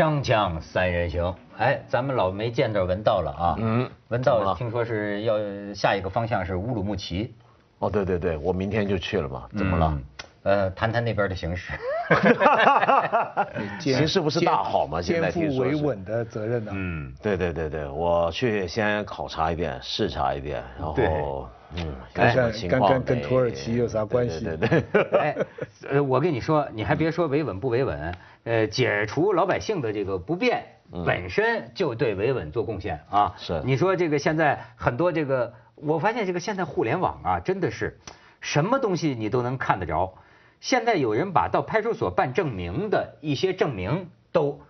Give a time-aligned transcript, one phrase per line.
[0.00, 3.54] 锵锵三人行，哎，咱们老没见着文道了啊。
[3.58, 5.36] 嗯文道听说是要
[5.74, 7.34] 下一个方向是乌鲁木齐，
[7.80, 10.04] 哦，对对对，我明天就去了嘛，怎么了嗯？？
[10.42, 11.74] 呃，谈谈那边的形势。
[13.78, 15.02] 形势不是大好吗？
[15.02, 15.84] 现在肩负维听说是。
[15.84, 21.46] 稳的责任呢、嗯，对对对对，我去先考察一遍，视察一遍，然后
[21.76, 25.36] 嗯，看看情况看看跟土耳其有啥关系对对对对哎，
[25.90, 30.64] 呃，我跟你说，你还别说维稳不维稳，呃，解除老百姓的这个不便，
[31.04, 33.34] 本身就对维稳做贡献啊。
[33.38, 37.98] 是你说这个现在很多这个，我发现这个现在互联网啊，真的是
[38.40, 40.14] 什么东西你都能看得着。
[40.60, 44.60] 现在有人把到派出所办证明的一些证明都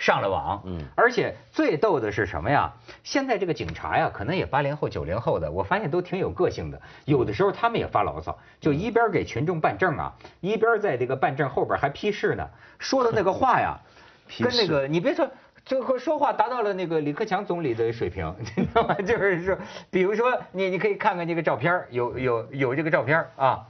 [0.00, 2.72] 上了网，嗯而且最逗的是什么呀？
[3.04, 6.80] 现在这个警察呀，可能也八零后、九零后的，我发现都挺有个性的。
[7.04, 13.78] 有的时候他们也发牢骚，就一边给群众办证啊，一边在这个办证后边还批示呢，说的那个话呀，
[14.26, 15.28] 批跟那个你别说。
[15.62, 18.94] 这个说话达到了那个李克强总理的水平， 你知道吗？
[18.94, 19.56] 就是说，
[19.90, 23.60] 比如说你你可以看看这个照片有有有这个照片啊，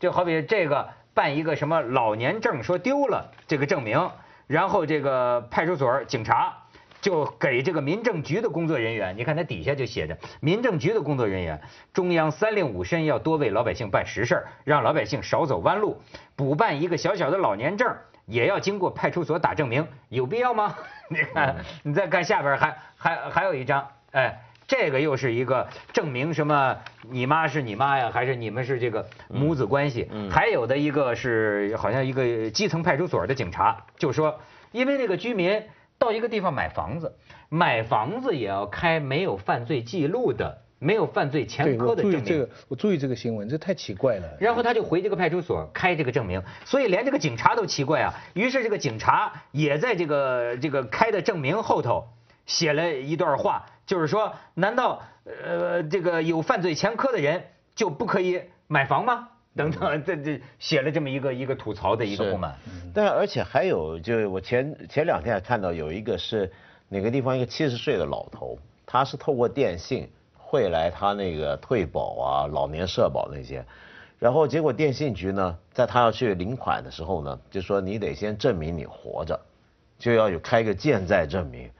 [0.00, 4.10] 就好比这个办一个什么老年证说丢了这个证明，
[4.46, 6.54] 然后这个派出所警察
[7.00, 11.60] 就给这个民政局的工作人员，你看它底下就写着民政局的工作人员，
[11.92, 16.00] 中央三令五申要多为老百姓办实事，让老百姓少走弯路，
[16.34, 17.94] 补办一个小小的老年证。
[18.26, 20.74] 也要经过派出所打证明，有必要吗？
[21.08, 26.76] 你看，你再看下边还还还有一张，哎，这个又是一个证明什么？
[27.08, 30.08] 你妈是你妈呀，还是你们是这个母子关系？
[30.30, 34.40] 还有的一个是好像一个基层派出所的警察就说，
[34.72, 35.62] 因为那个居民
[35.98, 37.14] 到一个地方买房子，
[37.48, 42.18] 买房子也要开没有犯罪记录的、没有犯罪前，科的证明。
[42.18, 44.28] 我注意这个，我注意这个新闻，这太奇怪了。
[44.40, 48.12] 然后他就回这个派出所开这个证明，所以连这个警察都奇怪啊。
[48.34, 52.08] 于是这个警察也在这个这个开的证明后头
[52.46, 59.28] 写了一段话，就是说，难道呃这个有犯罪前科的人就不可以买房吗？
[59.54, 62.54] 等等，这这写了这么一个一个吐槽的一个不满。
[62.94, 66.52] 但而且还有，就是我前前两天还看到有一个是
[66.88, 73.64] 哪个地方一个七十岁的老头，他是透过电信汇来他那个退保啊、老年社保那些，
[74.18, 79.40] 然后结果电信局呢，在他要去领款的时候呢，就说你得先证明你活着，
[79.98, 81.70] 就要有开个健在证明。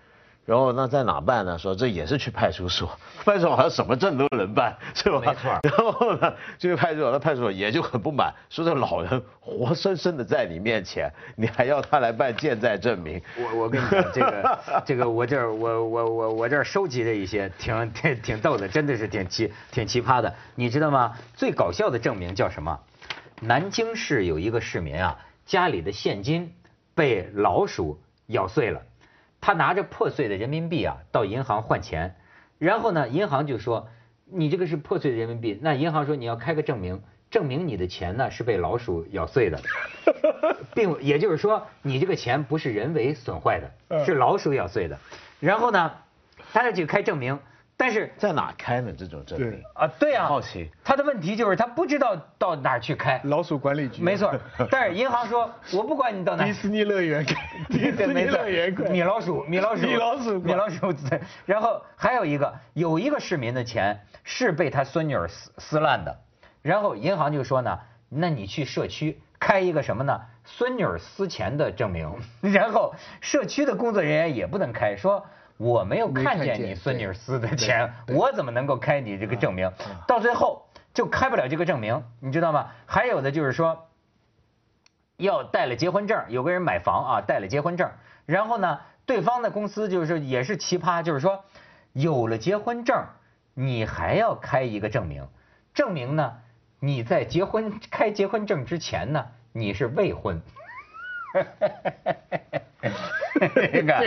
[0.47, 1.59] 然后那在哪办呢？
[1.59, 2.89] 说这也是去派出所，
[3.27, 5.21] 派出所好像什么证都能办，是吧？
[5.21, 13.21] 没错然后呢，这个派出所的派出所也就很不满，说这老人活生生的在你面前，你还要他来办健在证明？
[13.37, 20.33] 我我跟你讲，这个这个我这儿我我我我这儿收集了一些，挺挺挺逗的，真的是挺奇挺奇葩的。
[20.55, 21.13] 你知道吗？
[21.35, 22.79] 最搞笑的证明叫什么？
[23.41, 26.55] 南京市有一个市民啊，家里的现金
[26.95, 28.81] 被老鼠咬碎了，
[29.41, 32.17] 他拿着破碎的人民币啊到银行换钱，
[32.59, 33.89] 然后呢，银行就说
[34.25, 39.61] 你这个是破碎的人民币，那银行说你要开个证明，证明你的钱呢是被老鼠咬碎的。
[40.75, 44.99] 并也就是说，你这个钱不是人为损坏的，是老鼠咬碎 的。
[45.41, 45.93] 然后呢，
[46.53, 47.39] 他要去开证明，
[47.79, 48.91] 但是在哪开呢？
[48.97, 49.63] 这种证明对？
[49.75, 53.21] 啊，对啊，好奇他的问题就是他不知道到哪儿去开。
[53.25, 54.35] 老鼠管理局，没错，
[54.71, 56.53] 但是银行说，我不管你到哪儿迪。
[56.55, 57.35] 士尼乐园开，
[57.69, 60.93] 迪士尼乐园 开，米老鼠，米老鼠，米老鼠米老鼠。
[60.93, 66.19] 对然后还有一个，有一个市民的钱是被他孙女儿撕撕烂的，
[66.63, 70.19] 然后银行就说呢，那你去社区开一个什么呢？
[70.45, 72.11] 孙女儿撕钱的证明，
[72.41, 75.27] 然后社区的工作人员也不能开，说
[75.57, 79.73] 我没有看见你孙女儿撕的钱，我怎么能够开你这个证明？
[80.07, 82.71] 到最后就开不了这个证明，你知道吗？
[82.87, 83.89] 还有的就是说。
[85.19, 87.91] 要带了结婚证，有个人买房啊，带了结婚证，
[88.27, 91.43] 然后呢，对方的公司就是也是奇葩，就是说，
[91.95, 93.07] 有了结婚证，
[93.55, 95.27] 你还要开一个证明，
[95.73, 96.37] 证明呢，
[96.81, 100.43] 你在结婚开结婚证之前呢，你是未婚。
[103.73, 104.03] 你 看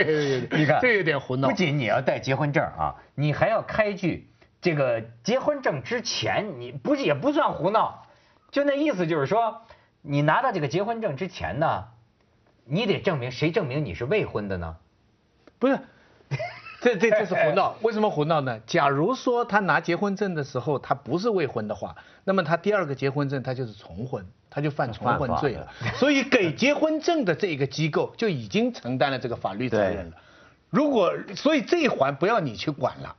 [0.50, 4.28] 你看，这 有点胡闹不仅你要带结婚证啊，你还要开具
[4.60, 8.06] 这个结婚证之前，你不是也不算胡闹，
[8.50, 9.62] 就那意思就是说，
[10.02, 11.84] 你拿到这个结婚证之前呢，
[12.64, 14.76] 你得证明谁证明你是未婚的呢？
[15.58, 15.78] 不是，
[16.80, 17.76] 这这这是胡闹。
[17.82, 18.58] 为什么胡闹呢？
[18.66, 21.94] 假如说他拿结婚证的时候他不是未婚的话，
[22.24, 25.68] 那么他第二个结婚证他就是重婚，他就犯重婚罪了。
[25.94, 30.16] 所以给结婚证的这一个机构就已经承担了这个法律责任了。
[30.70, 33.16] 如果所以这一环不要你去管了。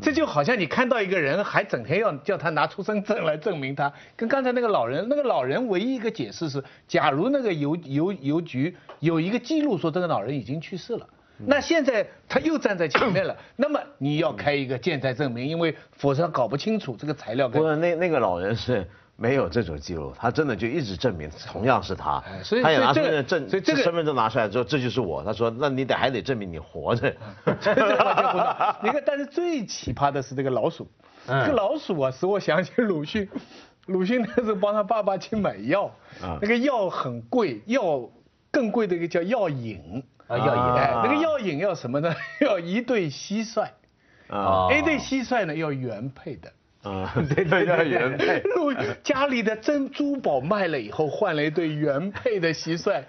[0.00, 11.06] 这就好像你看到一个人，还整天要叫他拿出生证来证明他，跟刚才那个老人，那个老人唯一一个解释是，假如那个邮邮邮局有一个记录说这个老人已经去世了。
[11.46, 25.22] 那现在他又站在前面了， 那么你要开一个健在证明，因为否则搞不清楚这个材料跟不是那那个老人是没有这种记录，他真的就一直证明同样是他哎，所以他也拿身份证，所以这个身份证拿出来之后，这就是我。
[25.22, 27.14] 他说，那你得还得证明你活着。
[27.60, 28.76] 这个完全不到。
[28.82, 30.88] 你看，但是最奇葩的是这个老鼠，
[31.26, 33.28] 嗯这个老鼠啊，使我想起鲁迅。
[33.86, 35.86] 鲁迅那时候帮他爸爸去买药，
[36.22, 38.08] 啊那个药很贵，药
[38.50, 40.02] 更贵的一个叫药引。
[40.30, 42.14] 啊要引哎，那个要引要什么呢？
[42.40, 43.66] 要一对蟋蟀，
[44.28, 46.50] 啊一对蟋蟀呢要原配的。
[46.82, 48.40] 啊， 对对对，原配。
[48.56, 48.72] 鲁
[49.02, 53.02] 家里的珍珠宝卖了以后，换了一对原配的蟋蟀，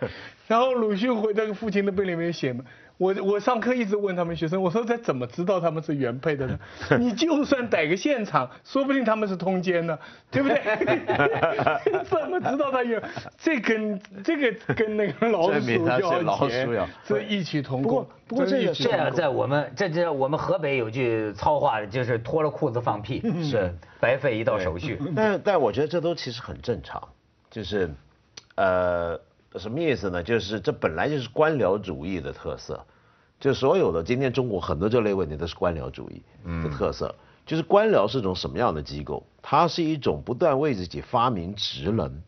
[0.47, 2.65] 然后鲁迅回那个父亲的背里面写嘛，
[3.01, 6.59] 我我上课一直问他们学生，我说这怎么知道他们是原配的呢？
[6.99, 9.97] 你就算逮个现场，说不定他们是通奸呢，
[10.29, 10.61] 对不对？
[12.05, 13.01] 怎么知道他有？
[13.39, 18.11] 这跟这个跟那个老鼠要老钱鼠要这异曲同不过工。
[18.27, 24.99] 不过这个在我们这这我们河北有句糙话，就是脱了裤子放屁，是白费一道手续。
[25.15, 27.01] 但但我觉得这都其实很正常，
[27.49, 27.89] 就是，
[28.55, 29.19] 呃，
[29.59, 30.23] 什么意思呢？
[30.23, 32.85] 就是这本来就是官僚主义的特色，
[33.39, 36.21] 就所有的今天中国很多这类问题都是官僚主义
[36.63, 37.13] 的特色。
[37.43, 39.25] 就是官僚是种什么样的机构？
[39.41, 42.21] 它是一种不断为自己发明职能，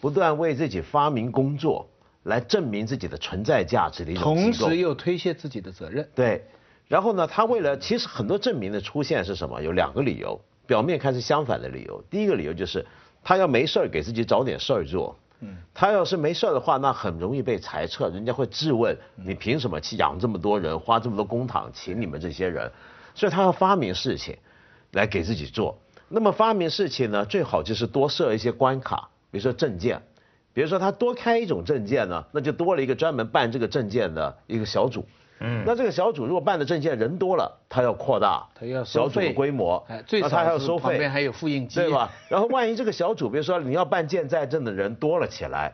[0.00, 1.88] 不断为自己发明工作
[2.22, 4.22] 来证明自己的存在价值的一种。
[4.22, 6.08] 同时又推卸自己的责任。
[6.14, 6.46] 对，
[6.86, 9.60] 然后呢，他为了其实很多证明的出现是什么？
[9.60, 12.02] 有两个理由，表面看是相反的理由。
[12.08, 12.86] 第一个理由就是
[13.24, 15.18] 他要没事儿给自己找点事儿做。
[15.40, 22.70] 嗯，他要是没事儿的话，那很容易被裁撤，人家会质问你凭什么去养这么多人，花这么多公帑请你们这些人，
[23.14, 24.36] 所以他要发明事情
[24.92, 25.78] 来给自己做。
[26.08, 30.02] 那么发明事情呢，最好就是多设一些关卡，比如说证件，
[30.52, 35.06] 比如说他多开一种证件呢，那就多了一个专门办这个证件的一个小组。
[35.40, 42.10] 嗯，那这个小组如果办的证件人多了，他要扩大他要收小组的规模，哎最那他还要收费，是旁边还有复印机对吧？
[42.28, 45.72] 然后万一这个小组，比如说你要办健在证的人多了起来，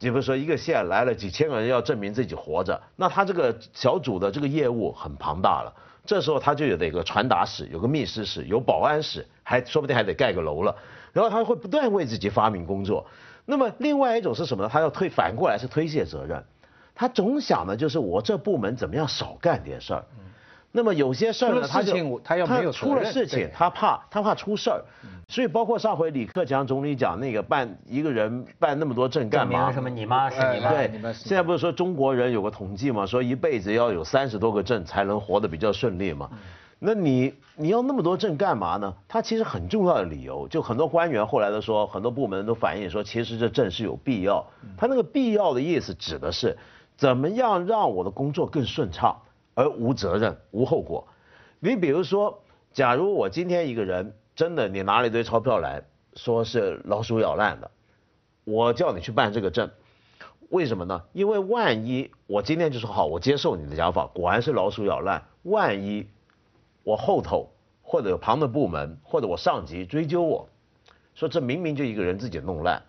[0.00, 5.72] 你比如说一个县来了几千个人要证明自己活着，那他这个小组的这个业务很庞大了。
[6.04, 10.74] 这时候他就有得有个传达室，有个密室室，有保安室，还说不定还得盖个楼了。
[11.12, 13.06] 然后他会不断为自己发明工作。
[13.44, 14.70] 那么另外一种是什么呢？
[14.72, 16.42] 他要推反过来是推卸责任，
[16.98, 20.04] 他总想的就是我这部门怎么样少干点事儿。
[20.72, 24.82] 那么有些事儿呢，他就他要没有出了事情，他怕他怕出事儿，
[25.28, 29.70] 所以包括上回李克强总理讲那个办一个人办那么多证干嘛？
[29.72, 30.70] 什么你妈是你妈？
[30.70, 36.28] 对你们，是现在不是说中国人有个统计嘛，说一辈子要有三十多个证才能活得比较顺利嘛。
[36.80, 38.92] 那你你要那么多证干嘛呢？
[39.08, 44.44] 他其实很重要的理由，就很多官员后来都说，很多部门都反映说，其实这证是有必要。
[44.76, 46.56] 他那个必要的意思指的是，
[46.98, 49.22] 怎么样让我的工作更顺畅，
[49.54, 51.06] 而无责任、无后果。
[51.60, 52.42] 你比如说，
[52.72, 55.84] 假如我今天一个人真的你拿了一堆钞票来
[56.14, 57.70] 说是老鼠咬烂的，
[58.42, 59.70] 我叫你去办这个证，
[60.50, 61.04] 为什么呢？
[61.12, 66.08] 因为万一我今天就说好，我接受你的讲法，果然是老鼠咬烂，万一
[66.82, 70.48] 我后头或者有旁的部门或者我上级追究我，
[71.14, 72.82] 说这明明就一个人自己弄烂，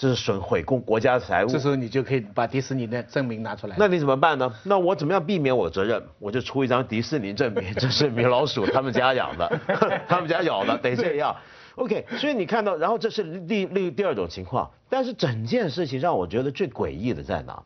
[0.00, 3.76] 这是损毁公国家财物，这时候你就可以把迪士尼的证明拿出来。
[3.78, 4.50] 那你怎么办呢？
[4.64, 6.02] 那我怎么样避免我的责任？
[6.18, 9.60] 我就出一张迪士尼证明， 这是米老鼠他们家养的，
[10.08, 11.36] 他们家咬的，得这样。
[11.74, 17.62] OK，所以你看到，然后这是第第第二种情况，但是整件事情让我觉得最诡异的在哪？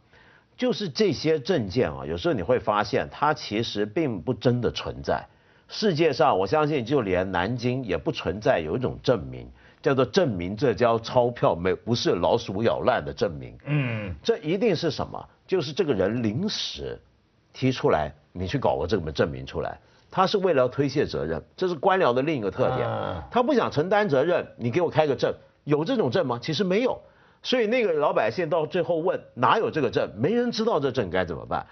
[0.57, 5.25] 就是这些证件啊，有时候你会发现它其实并不真的存在。
[5.69, 9.49] 世界上，我相信就连南京也不存在有一种证明，
[9.85, 13.55] 叫做证明这张钞票没不是老鼠咬烂的证明。
[13.67, 15.23] 嗯，这一定是什么？
[15.47, 16.99] 就是这个人临时
[17.53, 19.79] 提出来，你去搞个这么证明出来，
[20.11, 23.23] 他是为了要推卸责任，这是官僚的另一个特点啊。
[23.31, 26.39] 他不想承担责任，你给我开个证，有这种证吗？
[26.41, 26.99] 其实没有。
[27.43, 31.67] 所以那个老百姓到最后问哪有这个证，没人知道这证该怎么办。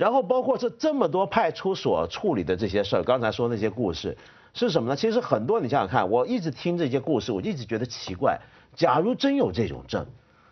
[0.00, 4.16] 然后包括这这么多派出所处理的这些事儿，刚才说那些故事
[4.54, 4.96] 是什么呢？
[4.96, 8.40] 其实很多你想想看，我一直听这些故事，我一直觉得奇怪。
[8.74, 10.06] 假如真有这种证，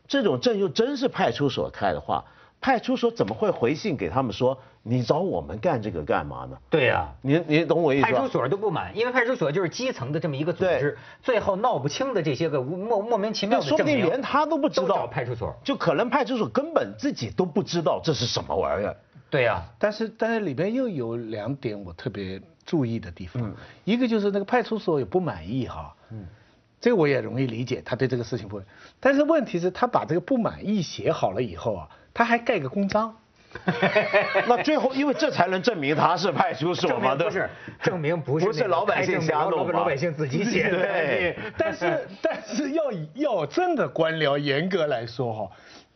[0.06, 2.22] 这种证又真是派出所开的话，
[2.60, 6.58] 派出所怎么会回信给他们说你找我们干这个干嘛呢？
[6.68, 7.08] 对呀。
[7.22, 8.12] 你你懂我意思吧？
[8.12, 15.56] 派出所都不满，因为派出所就是基层的这么一个组织，最后闹不清的这些个无莫莫名其妙那说不定连他都不知道，派出所。
[15.64, 18.94] 就可能派出所根本自己都不知道这是什么玩意儿。
[19.30, 23.54] 对呀，但是但是里边又有两点我特别注意的地方，
[23.84, 26.26] 一个就是那个派出所也不满意哈，嗯，
[26.80, 28.62] 这个我也容易理解，他对这个事情不，
[29.00, 33.14] 但是问题是，他把这个不满意写好了以后啊，他还盖个公章。
[34.46, 37.48] 那最后，因为这才能证明他是派出所嘛，不是
[37.82, 40.76] 证明不是 不是老百姓瞎弄老百姓自己写的。
[40.82, 45.50] 对，但是 但是要要真的官僚严格来说哈，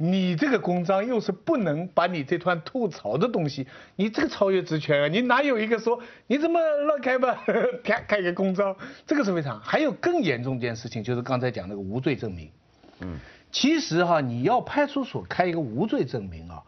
[0.04, 7.40] 你这个公章又是不能把你这段吐槽的东西，你这个超越职权啊，你哪有一个说你怎么乱开吧，
[7.85, 8.75] 开开个公章，
[9.06, 9.61] 这个是非常。
[9.61, 12.50] 还有更严重一件事情，就是刚才讲那个无罪证明。
[12.99, 13.16] 嗯，
[13.52, 16.61] 其实哈，你要派出所开一个无罪证明啊。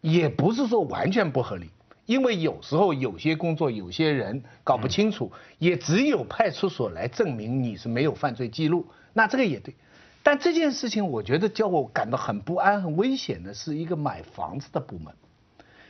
[0.00, 1.68] 也不是说完全不合理，
[2.06, 9.74] 因为有时候有些工作有些人搞不清楚，也只有派出所来证明你是没有犯罪记录，那这个也对。
[10.22, 15.14] 但这件事情我觉得叫我感到很不安、很危险的是一个买房子的部门，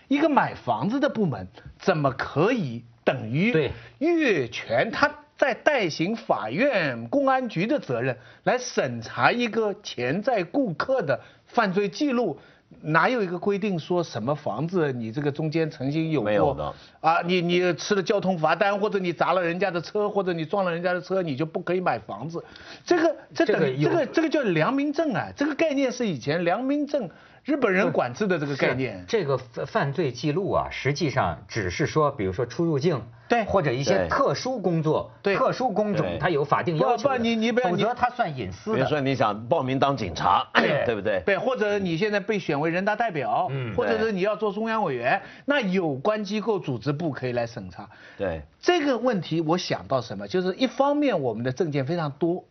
[0.08, 3.52] 一个买房子的部门怎么可以等于
[3.99, 4.90] 越权？
[4.92, 12.38] 他在代行法院、公安局的责任来审查一个潜在顾客的犯罪记录。
[12.83, 17.21] 哪有一个规定说什么房子你这个中间曾经有过啊？
[17.27, 22.43] 你你吃了交通罚单，或者你砸了人家的车，或者你撞了人家的车，你就不可以买房子？
[22.85, 25.29] 这个这个这个这个叫良民证啊！
[25.37, 27.11] 这个概念是以前良民证。
[27.44, 38.76] 日本人管制的这个概念，这个犯犯罪记录啊，实际上只是说，比如说出入境，对，或者一些特殊工作、对，特殊工种，它有法定要求，不你你否则它算隐私的。
[38.76, 40.94] 比如说你想报名当警察，对。
[40.94, 41.23] 不对？
[41.25, 47.88] 对，或者你现在被选为人大代表，嗯，或者是你要做中央委员，那有关机构组织部可以来审查。
[48.18, 52.44] 对，这个问题我想到什么，就是一方面我们的证件非常多。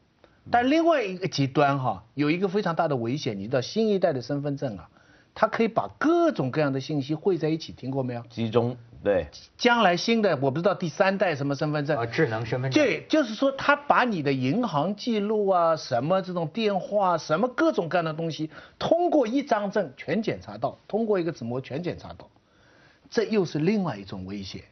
[0.52, 4.90] 但另外一个极端哈，有一个非常大的危险，你知道新一代的身份证啊，
[5.36, 8.22] 它可以把各种各样的信息汇在一起，听过没有？
[8.30, 9.28] 集中对。
[9.58, 12.84] 将来新的我不知道第三代什么身份证啊，智能身份证。
[12.84, 22.28] 对，就是说它把你的银行记录啊，什么这种电话，什么各种各样的东西，通过一张证全检查到，通过一个指模全检查到，
[23.10, 24.64] 这又是另外一种危险。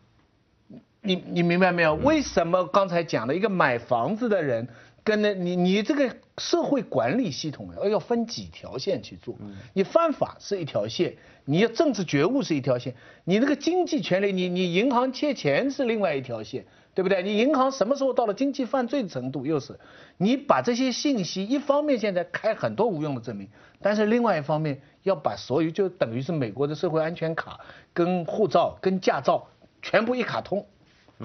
[1.02, 1.96] 你你明白没有？
[1.96, 4.68] 为什么刚才讲的一个买房子的人？
[5.08, 9.38] 跟那，你你这个社会管理系统要要分几条线去做？
[9.74, 17.24] 你犯法是一条线，你要政治觉悟是一条线，你那个经济权利，你你银行借钱是另外一条线，对不对？
[17.24, 19.80] 你银行什么时候到了经济犯罪的程度，又是
[20.18, 23.48] 你把这些信息，一方面现在开很多无用的证明，
[23.82, 27.62] 但是另外一方面要把所有就等于是美国的社会安全卡、
[27.94, 29.48] 跟护照、跟驾照
[29.82, 30.66] 全部一卡通。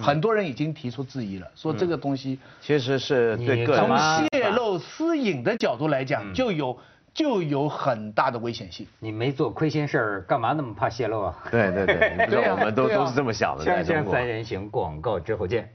[0.01, 3.97] 很多人已经提出质疑了，说这个东西其实是对个人从
[4.33, 6.79] 泄露私隐的角度来讲，就有
[7.13, 8.87] 就有很大的危险性。
[9.01, 11.37] 你没做亏心事儿，干嘛那么怕泄露啊？
[11.51, 13.65] 对对对，对 我们都都是这么想的。
[13.65, 15.69] 锵锵三人行，广告之后见。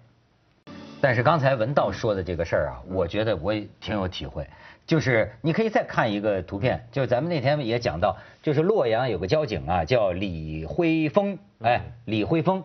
[0.99, 4.47] 但是刚才文道说的这个事儿啊，我觉得我也挺有体会。
[4.87, 12.63] 就是你可以再看一个图片，就是咱们那天也讲到，就是洛阳有个交警啊，叫李辉峰，哎，李辉峰，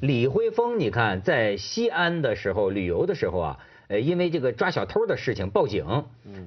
[0.00, 6.04] 李辉峰，你看在西安的时候旅游的时候啊，呃，因为这个抓小偷的事情报警，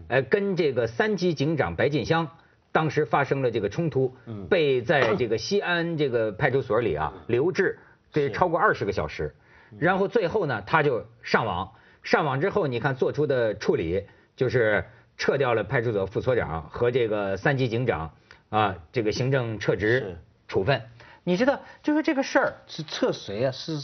[0.07, 2.29] 哎，跟这个三级警长白进香
[2.72, 4.15] 当时发生了这个冲突，
[4.50, 7.79] 被在这个西安这个派出所里啊留置，
[8.13, 9.36] 这超过二十个小时，
[9.77, 14.05] 然后最后呢他就上网，上网之后你看做出的处理
[14.38, 14.86] 就是。
[15.17, 18.12] 撤掉了派出所副所长和这个三级警长，
[18.50, 20.81] 啊，这个行政撤职处分。
[21.24, 23.51] 你知道，就是这个事儿是撤谁啊？
[23.51, 23.77] 是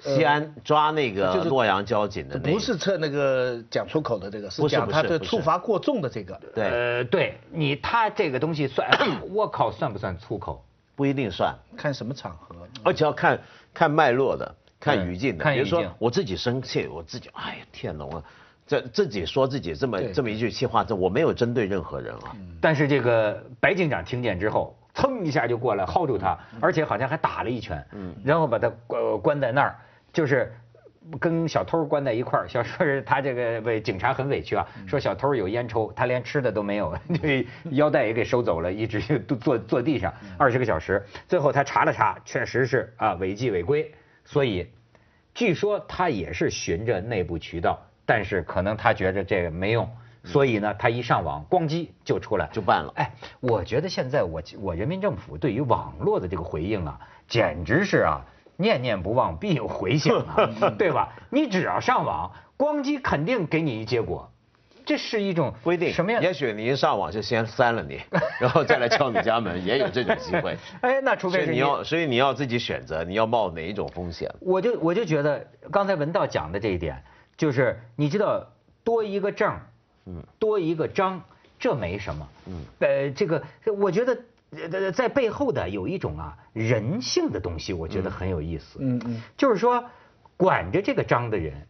[0.00, 6.40] 西安抓那个洛阳交警的，不是撤那个讲出口的这个，是讲他的处罚过重的这个。
[6.54, 8.88] 对，呃，对你他这个东西算，
[9.30, 10.64] 我靠，算不算粗口？
[10.96, 13.40] 不一定算，看什么场合，而且要看
[13.74, 15.44] 看脉络的，看语境的。
[15.44, 18.24] 比如说我自己生气，我自己，哎呀，天哪，我。
[18.68, 22.36] 这自己说自己这么这么一句气话，这我没有针对任何人啊。
[22.60, 29.74] 但是这个白警长听见之后，噌一下就过来薅住他，而且好像还打了一拳，嗯然后把他关关在那儿，
[30.12, 30.52] 就是
[31.18, 32.46] 跟小偷关在一块儿。
[32.46, 41.02] 小说是他这个为警察很委屈啊，说小偷有烟抽，他连吃的都没有， 这腰带也给收走了，一直就坐坐地上二十个小时。
[41.26, 43.90] 最后他查了查，确实是啊违纪违规，
[44.26, 44.68] 所以
[45.32, 47.80] 据说他也是循着内部渠道。
[48.08, 49.86] 但是可能他觉着这个没用，
[50.24, 52.90] 所以呢，他一上网，咣叽就出来就办了。
[52.96, 56.98] 哎，我觉得现在我我人民政府对于网络的这个回应啊，
[57.28, 58.24] 简直是啊，
[58.56, 60.48] 念念不忘必有回响啊，
[60.78, 61.12] 对吧？
[61.28, 64.32] 你只要上网，咣叽肯定给你一结果。
[64.86, 66.22] 这是一种不一定什么样？
[66.22, 68.00] 也许你一上网就先删了你，
[68.40, 70.56] 然后再来敲你家门，也有这种机会。
[70.80, 74.34] 哎，那除非是你要，所以你要自己选择，你要冒哪一种风险。
[74.40, 77.04] 我就我就觉得刚才文道讲的这一点，
[77.38, 78.46] 就是你知道
[78.84, 79.58] 多一个证，
[80.04, 81.22] 嗯，多一个章，
[81.58, 83.42] 这没什么，嗯，呃，这个
[83.78, 84.18] 我觉得
[84.50, 89.84] 呃在背后的有一种啊人性的东西，我觉得很有意思，嗯嗯，就是说
[90.36, 91.66] 管着这个章的人，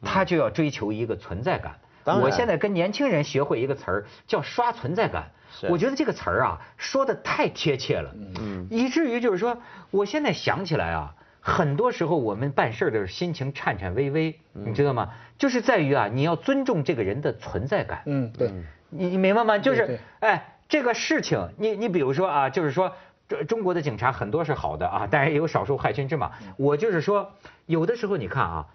[0.00, 1.78] 他就要追求一个存在感。
[2.04, 2.24] 当然。
[2.24, 5.32] 我现在跟年轻人学会一个词儿，叫刷存在感。
[5.60, 5.66] 是。
[5.68, 15.10] 我觉得这个词儿啊，说的太贴切了，嗯，以至于就是说，我现在想起来啊，很多时候我们办事儿的时候心情颤颤巍巍，你知道吗？
[15.36, 18.02] 就是在于啊，你要尊重这个人的存在感。
[18.06, 18.52] 嗯，对，
[18.90, 19.58] 你你明白吗？
[19.58, 22.92] 就是哎，这个事情，你你比如说啊，就是说，
[23.26, 26.30] 中中国的警察很多是好的啊，当然也有少数害群之马。
[26.56, 27.32] 我就是说，
[27.66, 28.68] 有的时候你看啊，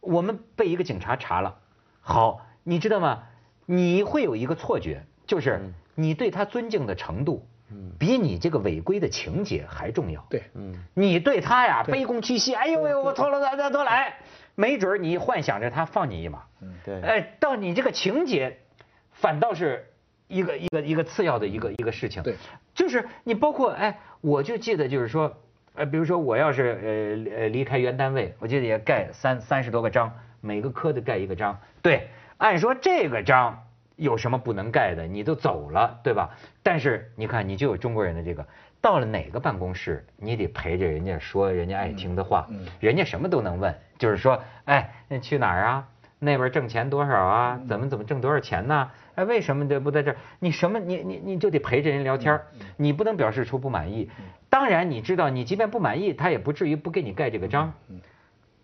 [0.00, 1.58] 我们被一个警察查了，
[2.00, 3.22] 好，你知道吗？
[3.66, 7.46] 你会有一个错觉，就是你对他尊敬的程度，
[7.98, 10.24] 比你这个违规的情节还重要。
[10.28, 10.74] 对，嗯。
[10.94, 14.16] 你对他呀卑躬屈膝，哎呦呦，我错了，再再多来，
[14.54, 17.00] 没准儿你幻想着他放你一马，嗯对。
[17.02, 18.58] 哎，到你这个情节，
[19.12, 19.86] 反倒是
[20.28, 22.22] 一个一个一个次要的一个一个事情。
[22.22, 22.36] 对，
[22.74, 25.36] 就是你包括哎，我就记得就是说，
[25.74, 31.58] 呃，比如说我要是呃呃离开原单位，我记得也盖三三十多个章，每个科的盖一个章。
[31.82, 32.08] 对，
[32.38, 33.66] 按说这个章
[34.00, 35.06] 有什么不能盖的？
[35.06, 36.30] 你都走了，对吧？
[36.62, 38.46] 但是你看，你就有中国人的这个。
[38.80, 42.48] 到了哪个办公室，你得陪着人家说人家爱听的话，
[42.80, 45.86] 人家什么都能问，就是说，哎，那去哪儿啊？
[46.18, 47.60] 那边挣钱多少啊？
[47.68, 48.90] 怎么怎么挣多少钱呢？
[49.16, 50.16] 哎，为什么这不在这儿？
[50.38, 52.40] 你什么你你你就得陪着人聊天
[52.78, 54.08] 你不能表示出不满意。
[54.48, 57.74] 当然，你知道，你即便不满意，他也不至于不给你盖这个章。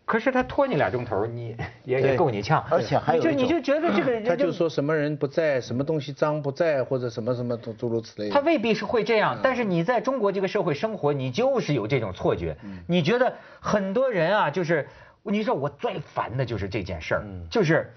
[0.07, 2.65] 可是他拖你俩钟头，你也也够你呛。
[2.71, 8.35] 而且还有就你就觉得这个人他就说什么人不在，什么东西脏不在，或者什么什么诸诸如此类的。
[8.35, 12.57] 他未必是会这样，但是你在中国这个社会生活，你就是有这种错觉。
[12.87, 14.89] 你觉得很多人啊，就是
[15.25, 17.93] 你说我最烦的就是这件事儿，就是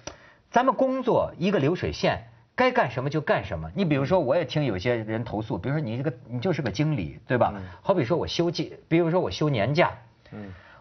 [0.49, 2.23] 咱们工作一个流水线，
[2.55, 3.69] 该干什么就干什么。
[3.75, 7.53] 你比如说，我也听有些人投诉，比如说你这个你就是个经理，对吧？
[7.83, 9.91] 好比说我休季，比如说我休年假，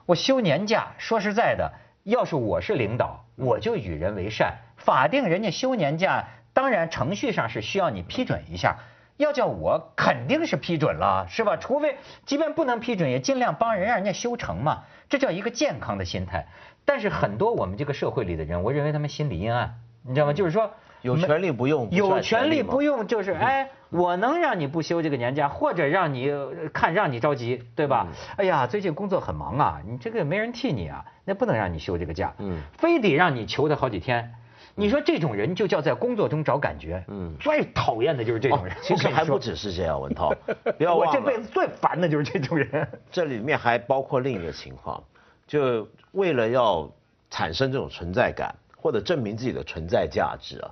[0.09, 4.57] 我休年假，说实在的，要是我是领导，我就与人为善。
[4.79, 8.79] 法定人家休年假，当然程序上是需要你批准一下。
[9.19, 11.59] 要叫我肯定是批准了，是吧？
[11.59, 14.85] 除非即便不能批准，也尽量帮人让人家休成嘛。
[15.11, 16.47] 这叫一个健康的心态。
[16.87, 20.33] 但是很多我们这个社会里的人，我认为他们心理阴暗，你知道吗？
[20.33, 28.09] 就是说有权利不用，有权利不用，就是哎，我能让你不休这个年假，或者让你呃看让你着急，对吧？
[28.37, 34.35] 哎呀，最近工作很忙啊，你这个没人替你啊，那不能让你休这个假，嗯非得让你求他好几天。
[34.75, 38.77] 你说这种人就叫在工作中找感觉，嗯最讨厌的就是这种人。
[38.81, 40.33] 其实还不只是这样，文涛，
[40.79, 42.89] 不要忘了，我这辈子最烦的就是这种人。
[43.11, 45.03] 这里面还包括另一个情况，
[45.49, 46.89] 就为了要
[47.29, 50.71] 产生这种存在感，或者证明自己的存在价值啊，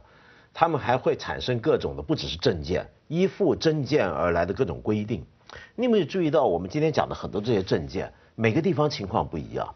[0.58, 5.22] 他们还会产生各种的，不只是证件，依附证件而来的各种规定。
[5.74, 9.74] 你有没有注意到，我们今天讲的很多这些证件，每个地方情况不一样，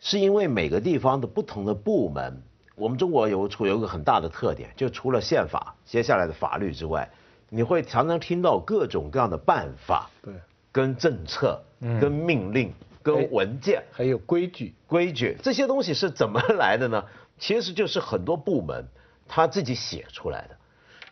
[0.00, 2.42] 是因为每个地方的不同的部门，
[2.76, 7.08] 我们中国有处有一个很大的特点，就除了宪法接下来的法律之外，
[7.48, 10.34] 你会常常听到各种各样的办法，对，
[10.70, 11.98] 跟政策、嗯。
[11.98, 12.70] 跟命令、
[13.02, 17.02] 跟文件、还有规矩，规矩这些东西是怎么来的呢？
[17.38, 18.84] 其实就是很多部门
[19.28, 20.56] 他自己写出来的，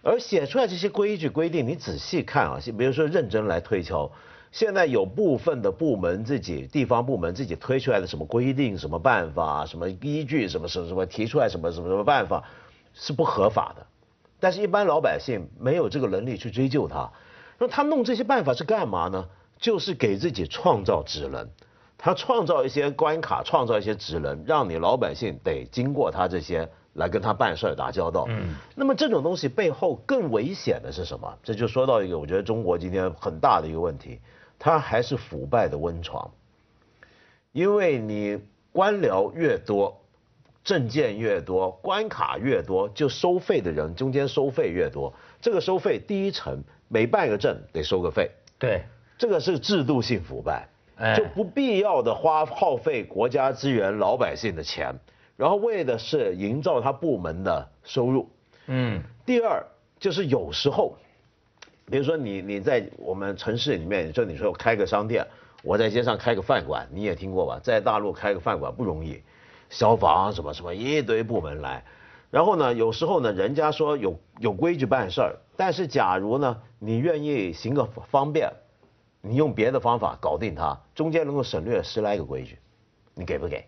[0.02, 4.10] 而写出来这些规矩规定，你仔细看啊，比如说认真来推敲，
[4.50, 12.44] 现在有部分的部门自己地方部门自己推出来的什么规定、什么办法、什么依据、什么什么什么提出来什么什么什么办法
[12.94, 13.86] 是不合法的，
[14.38, 17.10] 但是一般老百姓没有这个能力去追究他，
[17.58, 19.28] 那他弄这些办法是干嘛呢？
[19.58, 21.48] 就是给自己创造职能。
[21.96, 28.26] 他创造一些关卡，创造一些职能，让你老百姓得经过他这些来跟他办事儿、打交道。
[28.28, 31.38] 嗯，那么这种东西背后更危险的是什么？
[31.42, 34.20] 这就说到一个我觉得中国今天很大的一个问题，
[34.58, 36.30] 它还是腐败的温床。
[37.52, 38.38] 因为你
[38.72, 40.00] 官僚越多，
[40.64, 45.12] 证件越多，关卡越多，就收费的人中间收费越多。
[45.40, 48.84] 这个收费第一层每办一个证得收个费，对，
[49.18, 50.68] 这个是制度性腐败。
[50.96, 54.94] 哎就不必要的花耗费国家资源、老百姓的钱，
[55.42, 58.30] 然后为的是营造他部门的收入。
[58.66, 59.60] 嗯，第二
[59.98, 60.96] 就是有时候，
[61.86, 65.26] 比如说你你在我们城市里面，就你说开个商店，
[65.64, 67.58] 我在街上开个饭馆，你也听过吧？
[67.60, 69.20] 在大陆开个饭馆不容易，
[69.68, 71.84] 消防什么什么一堆部门来，
[72.30, 78.48] 然后呢，有时候呢，人家说有有规矩办事儿，但是假如呢，你愿意行个方便，
[79.20, 82.60] 你用别的方法搞定它，中间能够省略十来个规矩，
[83.16, 83.66] 你给不给？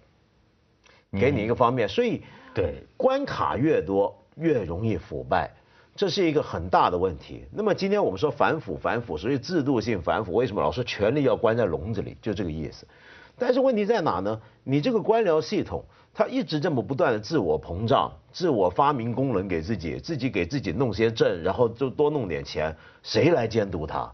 [1.19, 2.23] 给你一个方便，所以
[2.53, 5.51] 对关卡越多越容易腐败，
[5.95, 7.45] 这是一个很大的问题。
[7.53, 12.17] 那么今天我们说反腐反腐，所以制度性反腐，为什么老说权力要关在笼子里？
[12.21, 12.87] 就这个意思。
[13.37, 14.41] 但是问题在哪呢？
[14.63, 24.13] 你这个官僚系统，它一直这么不断的自我膨胀，自我发明功能给自己，自己给自己弄些证，然后就多弄点钱，谁来监督它？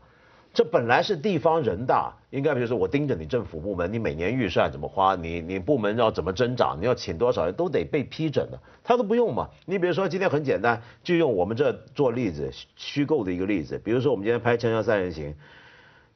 [0.53, 9.49] 这本来是地方人大，应该比如说我盯着你政府部门，你每年预算怎么花，你你部门要怎么增长，你要请多少人都得被批准的，他都不用嘛。
[9.67, 15.31] 你比如说今天很简单，就用我们这做例子，虚构的一个例子，比如说我们今天拍《锵锵三人行》，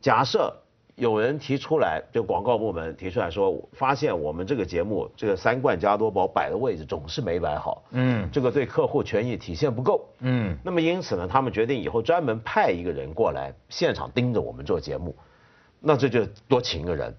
[0.00, 0.63] 假设。
[0.96, 15.16] 有人提出来，就广告部门提出来说，发现我们这个节目这个三冠加多宝摆的位置总是没摆好，嗯，这个对客户权益体现不够，嗯，那么因此呢，他们决定以后专门派一个人过来现场盯着我们做节目，
[15.80, 17.12] 那这就多请一个人，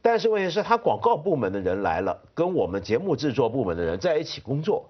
[0.00, 4.88] 但是问题是，他广告部门的人来了，跟我们节目制作部门的人在一起工作，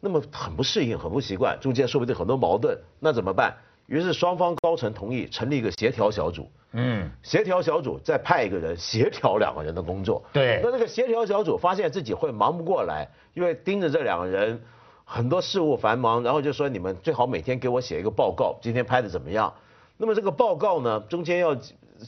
[0.00, 3.56] 那么很不适应，很不习惯，中间说不定很多矛盾，那怎么办？
[3.90, 6.48] 于是双方高层同意成立一个协调小组。
[6.72, 10.22] 嗯，协调小组再派一个人协调两个人的工作。
[10.32, 10.60] 对。
[10.62, 14.62] 那这个协调小组发现自己会忙不过来，因为盯着这两个人，
[15.04, 19.52] 很多事务繁忙，然后就说你们最好每天给我写一个报告，今天拍的怎么样？
[19.96, 21.56] 那么这个报告呢，中间要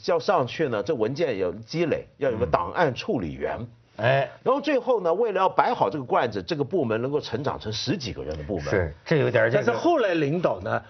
[0.05, 3.59] 要上去呢，这文件有积累，要有个档案处理员。
[3.97, 4.31] 哎。
[4.43, 8.69] 然后最后呢，为了要摆好这个罐子，这个部门能够成长成十几个人的部门。
[8.69, 9.51] 是，这有点。
[9.53, 10.81] 但是后来领导呢？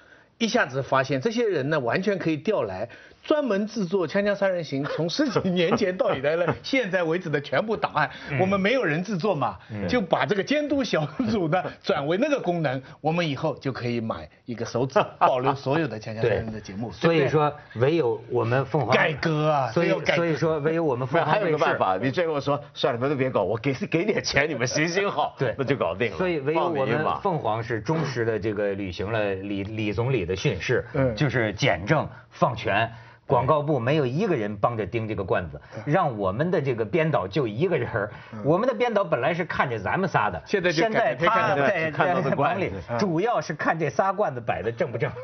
[0.44, 2.90] 一下子发现这些人呢，完全可以调来
[3.24, 8.10] 专门制作《锵锵三人行》从十几年前到来了 现在为止的全部档案。
[8.40, 9.58] 我们没有人制作嘛，
[9.88, 16.92] 就把这个监督小组呢转为那个功能，我们以后就可以买一个手指，保留所有的《锵锵三人行》的节目。
[16.94, 26.18] 所以说，唯有我们凤凰改革啊，所以所以说，唯有我们凤凰还有一个办法，你最后说算了，你们都别搞，我给给点钱，你们行行好， 对，那就搞定了。
[26.18, 30.86] 所以唯有我们凤凰是忠实的这个履行了李李总理的训示。
[30.94, 32.92] 嗯，就是简政放权，
[33.26, 38.10] 广告部没有一个人帮着盯这个罐子，让我们的这个编导就一个人
[38.44, 45.12] 我们的编导本来是看着咱们仨的，现在现在他在在管理，主要是看这仨罐子摆的正不正，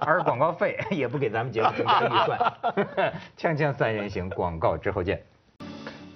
[0.00, 1.82] 而广告费也不给咱们节目预
[2.26, 2.38] 算。
[3.38, 5.22] 锵锵三人行，广告之后见。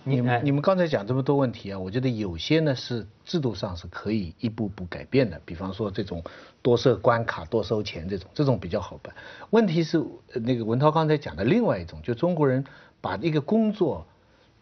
[0.04, 6.22] 你们你们刚才讲这么多问题啊，我觉得有些呢是制度上是可以一步步改变的，比方说这种
[6.62, 9.14] 多设关卡、多收钱这种，这种比较好办。
[9.50, 12.64] 问题是那个文涛刚才讲的另外一种，就中国人
[13.00, 14.06] 把一个工作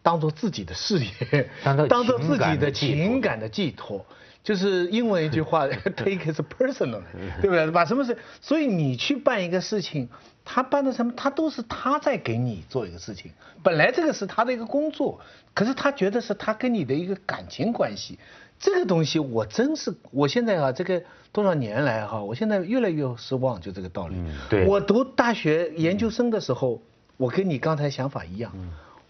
[0.01, 1.49] 当做自己的事业，
[1.89, 4.05] 当做自己的情感的寄托。
[4.43, 7.01] 就是英文一句话， take it personal，
[7.39, 7.71] 对不对？
[7.71, 8.17] 把什么事？
[8.41, 10.09] 所以你去办一个事情，
[10.45, 13.31] 他办的什么，他都是他在给你做一个事情。
[13.61, 15.19] 本来这个是他的一个工作，
[15.53, 18.19] 可是他觉得是他跟你的一个感情关系。
[18.59, 21.01] 这个东西我真是，我现在啊，这个
[21.31, 24.15] 多少年来哈，我现在越来越失望，就这个道理。
[24.49, 24.65] 对。
[24.67, 26.81] 我读大学研究生的时候，
[27.17, 28.53] 我跟你刚才想法一样，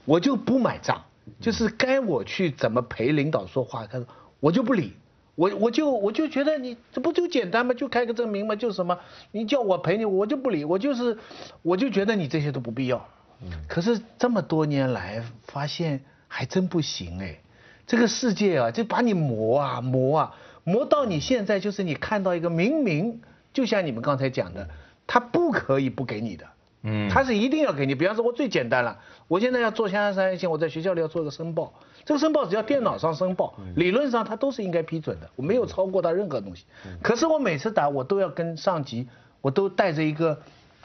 [0.06, 1.04] 我就不买账，
[1.40, 4.08] 就是该我去怎么陪领导说话，他说
[4.40, 4.94] 我就不理。
[5.36, 7.74] 我我就我就觉得你这不就简单吗？
[7.74, 8.56] 就开个证明吗？
[8.56, 9.00] 就什么？
[9.32, 10.64] 你叫我陪你，我就不理。
[10.64, 11.18] 我就是，
[11.62, 13.08] 我就觉得你这些都不必要。
[13.42, 13.50] 嗯。
[13.68, 17.40] 可是这么多年来，发现还真不行哎。
[17.88, 24.70] 这个世界啊，就把你磨啊磨啊磨到你现在，就是你看到一个明明就像你们刚才讲的，
[25.08, 26.46] 他不可以不给你的。
[26.84, 27.10] 嗯。
[27.10, 27.96] 他是一定要给你。
[27.96, 31.74] 比方说，我最简单了，我现在要做香山三线，我在学校里要做个申报。
[32.06, 36.66] 这个申报只要电脑上申报，理论上他都是应该批准的，我没有超过他任何东西。
[37.02, 39.08] 可是我每次打我都要跟上级，
[39.42, 40.40] 我都带着一个。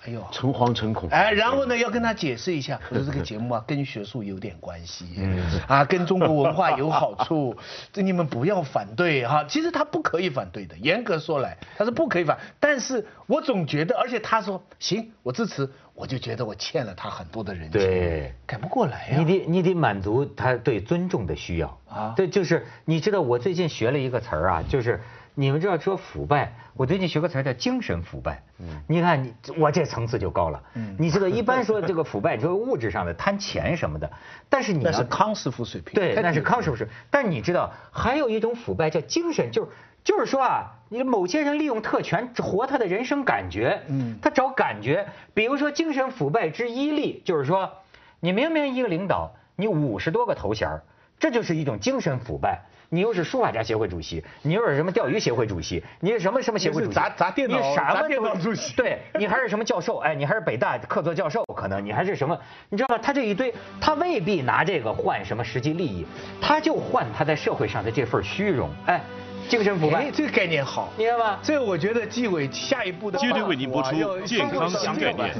[0.04, 1.08] 哎呦，诚惶诚恐。
[1.10, 5.06] 哎，然后呢，要跟他解释一下，我说这个节目啊， 跟学术有点关系，
[5.66, 7.56] 啊，跟中国文化有好处，
[7.92, 9.44] 这你们不要反对哈。
[9.48, 12.38] 其实他不可以反对的，严格说来，他是不可以反。
[12.60, 19.18] 但是我总觉得，而且他说行，我支持，我就觉得我欠了他很多的人情，对，改不过来呀。
[19.18, 22.14] 你得你得满足他对尊重的需要啊。
[22.16, 25.02] 对，就是你知道，我最近学了一个词儿啊，就是。
[25.38, 28.42] 你们知道说腐败，我最近学个词叫精神腐败。
[28.58, 30.60] 嗯，你看你我这层次就高了。
[30.74, 34.10] 嗯，你知道一般说这个腐败，就是物质上的贪钱什么的，
[34.48, 35.94] 但是你那是康师傅水平。
[35.94, 36.92] 对，那是康师傅水平。
[37.08, 39.70] 但你知道还有一种腐败叫精神，就是
[40.02, 43.80] 就是说啊，你某些人利用特权活他的人生感觉。
[43.86, 47.70] 嗯，他找感觉，比如说精神腐败之一例，就是说
[48.18, 50.80] 你明明一个领导，你五十多个头衔
[51.20, 52.62] 这就是一种精神腐败。
[52.90, 56.94] 你又是书法家协会主席，你又是什么钓鱼协会主席，你是什么什么协会主席？
[56.94, 58.74] 砸砸电脑，你什么电脑主席？
[58.76, 59.98] 对你还是什么教授？
[59.98, 62.38] 哎，你还是北大客座教授，可能你还是什么？
[62.68, 63.00] 你知道吗？
[63.02, 66.06] 他这一堆，他未必拿这个换什么实际利益，
[66.40, 68.70] 他就换他在社会上的这份虚荣。
[68.86, 69.00] 哎。
[69.48, 71.38] 精神腐败，这个概念好，明白吗？
[71.42, 75.34] 这个我觉得纪委下一步的接着为您播出健康新概念，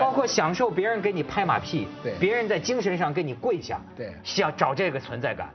[0.00, 5.48] 包括享受别人给你拍马屁，对，别人在精神上给你跪下，对，想找这个存在感。